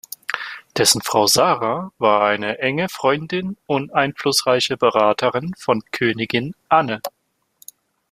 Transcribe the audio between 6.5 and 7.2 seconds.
Anne.